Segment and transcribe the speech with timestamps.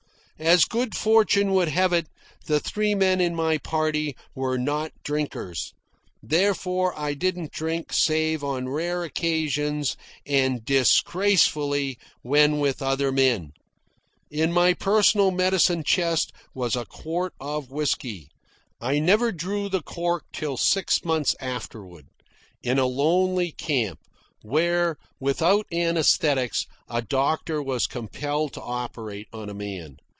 [0.39, 2.07] As good fortune would have it,
[2.47, 5.71] the three men in my party were not drinkers.
[6.23, 9.95] Therefore I didn't drink save on rare occasions
[10.25, 13.51] and disgracefully when with other men.
[14.31, 18.27] In my personal medicine chest was a quart of whisky.
[18.81, 22.07] I never drew the cork till six months afterward,
[22.63, 23.99] in a lonely camp,
[24.41, 29.97] where, without anaesthetics, a doctor was compelled to operate on a man.